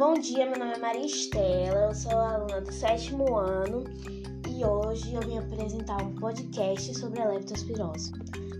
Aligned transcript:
Bom 0.00 0.14
dia, 0.14 0.46
meu 0.46 0.58
nome 0.58 0.72
é 0.72 0.78
Maria 0.78 1.04
Estela, 1.04 1.88
eu 1.88 1.94
sou 1.94 2.18
aluna 2.18 2.62
do 2.62 2.72
sétimo 2.72 3.36
ano 3.36 3.84
e 4.48 4.64
hoje 4.64 5.12
eu 5.12 5.20
vim 5.20 5.36
apresentar 5.36 6.02
um 6.02 6.14
podcast 6.14 6.98
sobre 6.98 7.20
a 7.20 7.28
leptospirose. 7.28 8.10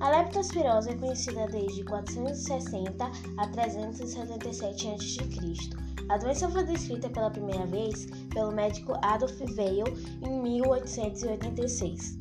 A 0.00 0.10
leptospirose 0.10 0.90
é 0.90 0.96
conhecida 0.96 1.46
desde 1.46 1.82
460 1.84 3.10
a 3.38 3.48
377 3.48 4.88
a.C. 4.88 5.70
A 6.10 6.18
doença 6.18 6.46
foi 6.50 6.62
descrita 6.62 7.08
pela 7.08 7.30
primeira 7.30 7.64
vez 7.64 8.04
pelo 8.34 8.52
médico 8.52 8.92
Adolf 9.00 9.40
Weil 9.56 9.84
em 10.22 10.42
1886, 10.42 12.18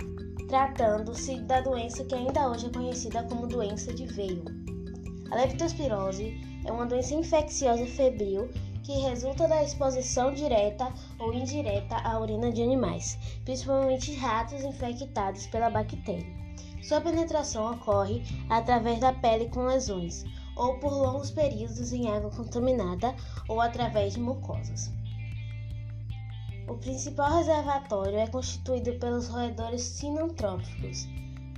tratando-se 0.47 1.41
da 1.41 1.59
doença 1.59 2.05
que 2.05 2.15
ainda 2.15 2.49
hoje 2.49 2.67
é 2.67 2.69
conhecida 2.69 3.23
como 3.23 3.47
doença 3.47 3.93
de 3.93 4.05
Weil. 4.17 4.45
A 5.31 5.35
leptospirose 5.35 6.39
é 6.65 6.71
uma 6.71 6.85
doença 6.85 7.13
infecciosa 7.15 7.85
febril 7.85 8.49
que 8.83 8.99
resulta 8.99 9.47
da 9.47 9.63
exposição 9.63 10.33
direta 10.33 10.91
ou 11.19 11.33
indireta 11.33 11.95
à 11.97 12.19
urina 12.19 12.51
de 12.51 12.61
animais, 12.61 13.17
principalmente 13.45 14.15
ratos 14.15 14.63
infectados 14.63 15.47
pela 15.47 15.69
bactéria. 15.69 16.39
Sua 16.81 17.01
penetração 17.01 17.71
ocorre 17.71 18.23
através 18.49 18.99
da 18.99 19.13
pele 19.13 19.49
com 19.49 19.65
lesões, 19.65 20.23
ou 20.55 20.77
por 20.79 20.91
longos 20.91 21.31
períodos 21.31 21.93
em 21.93 22.09
água 22.09 22.29
contaminada 22.31 23.15
ou 23.47 23.61
através 23.61 24.13
de 24.13 24.19
mucosas. 24.19 24.91
O 26.67 26.75
principal 26.75 27.37
reservatório 27.37 28.17
é 28.17 28.27
constituído 28.27 28.93
pelos 28.99 29.27
roedores 29.27 29.81
sinantrópicos 29.81 31.07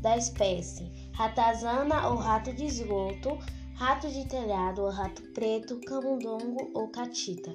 da 0.02 0.18
espécie 0.18 1.12
ratazana 1.14 2.08
ou 2.08 2.16
rato 2.16 2.54
de 2.54 2.66
esgoto, 2.66 3.38
rato 3.82 4.08
de 4.12 4.28
telhado 4.28 4.84
ou 4.84 4.92
rato 4.92 5.24
preto, 5.34 5.82
camundongo 5.88 6.70
ou 6.76 6.88
catita. 6.90 7.52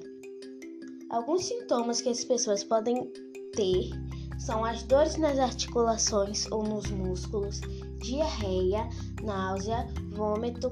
Alguns 1.09 1.45
sintomas 1.45 2.01
que 2.01 2.09
as 2.09 2.21
pessoas 2.25 2.65
podem 2.65 3.09
ter 3.55 3.91
são 4.37 4.65
as 4.65 4.83
dores 4.83 5.15
nas 5.15 5.39
articulações 5.39 6.45
ou 6.51 6.63
nos 6.63 6.91
músculos, 6.91 7.61
diarreia, 7.99 8.89
náusea, 9.23 9.87
vômito, 10.17 10.69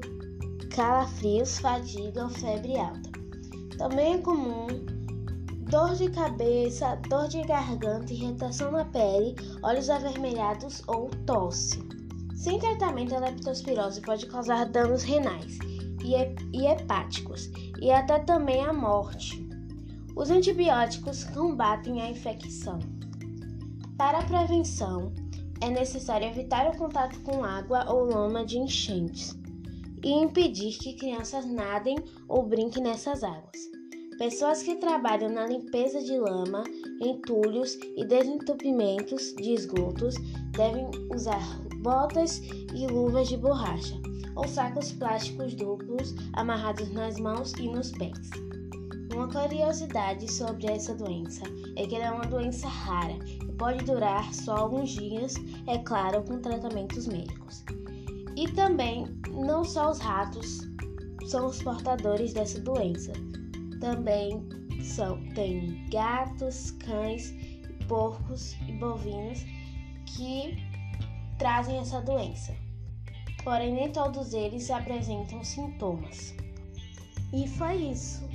calafrios, 0.72 1.58
fadiga 1.60 2.24
ou 2.24 2.30
febre 2.30 2.78
alta. 2.78 3.10
Também 3.78 4.16
é 4.16 4.18
comum 4.18 4.68
dor 5.70 5.96
de 5.96 6.12
cabeça, 6.12 6.98
dor 7.08 7.30
de 7.30 7.42
garganta, 7.44 8.12
irritação 8.12 8.74
na 8.74 8.84
pele, 8.84 9.34
olhos 9.64 9.90
avermelhados 9.90 10.82
ou 10.86 11.10
tosse. 11.26 11.80
Sem 12.36 12.60
tratamento, 12.60 13.16
a 13.16 13.20
leptospirose 13.20 14.02
pode 14.02 14.26
causar 14.28 14.66
danos 14.66 15.04
renais 15.04 15.58
e 16.04 16.68
hepáticos 16.68 17.50
e 17.82 17.90
até 17.90 18.20
também 18.20 18.64
a 18.64 18.74
morte. 18.74 19.48
Os 20.16 20.30
antibióticos 20.30 21.24
combatem 21.24 22.02
a 22.02 22.10
infecção. 22.10 22.80
Para 23.98 24.20
a 24.20 24.26
prevenção, 24.26 25.14
é 25.62 25.70
necessário 25.70 26.28
evitar 26.28 26.70
o 26.70 26.78
contato 26.78 27.20
com 27.22 27.44
água 27.44 27.90
ou 27.92 28.04
lama 28.04 28.46
de 28.46 28.58
enchentes 28.58 29.36
e 30.04 30.12
impedir 30.12 30.78
que 30.78 30.94
crianças 30.94 31.46
nadem 31.46 31.98
ou 32.28 32.44
brinquem 32.44 32.84
nessas 32.84 33.24
águas. 33.24 33.58
Pessoas 34.18 34.62
que 34.62 34.76
trabalham 34.76 35.30
na 35.30 35.46
limpeza 35.48 36.02
de 36.02 36.18
lama, 36.18 36.64
entulhos 37.02 37.78
e 37.98 38.06
desentupimentos 38.06 39.34
de 39.36 39.54
esgotos 39.54 40.16
devem 40.52 40.90
usar 41.14 41.65
botas 41.86 42.42
e 42.74 42.88
luvas 42.88 43.28
de 43.28 43.38
borracha 43.38 43.94
ou 44.36 44.48
sacos 44.48 44.92
plásticos 44.94 45.54
duplos 45.54 46.16
amarrados 46.34 46.92
nas 46.92 47.20
mãos 47.20 47.54
e 47.60 47.70
nos 47.70 47.92
pés. 47.92 48.32
Uma 49.14 49.28
curiosidade 49.28 50.30
sobre 50.30 50.66
essa 50.66 50.96
doença 50.96 51.44
é 51.76 51.86
que 51.86 51.96
ela 51.96 52.06
é 52.06 52.12
uma 52.12 52.26
doença 52.26 52.68
rara 52.68 53.16
e 53.28 53.54
pode 53.54 53.86
durar 53.86 54.34
só 54.34 54.58
alguns 54.58 54.90
dias, 54.90 55.36
é 55.68 55.78
claro, 55.78 56.24
com 56.24 56.40
tratamentos 56.40 57.06
médicos. 57.06 57.64
E 58.36 58.48
também, 58.54 59.06
não 59.32 59.64
só 59.64 59.92
os 59.92 60.00
ratos 60.00 60.62
são 61.28 61.46
os 61.46 61.62
portadores 61.62 62.34
dessa 62.34 62.60
doença, 62.62 63.14
também 63.80 64.44
são 64.82 65.24
tem 65.36 65.88
gatos, 65.92 66.72
cães, 66.72 67.32
porcos 67.88 68.56
e 68.68 68.72
bovinos 68.74 69.46
que 70.08 70.58
trazem 71.38 71.78
essa 71.78 72.02
doença. 72.02 72.54
Porém, 73.44 73.74
nem 73.74 73.92
todos 73.92 74.34
eles 74.34 74.70
apresentam 74.72 75.44
sintomas. 75.44 76.34
E 77.34 77.48
foi 77.48 77.76
isso. 77.76 78.28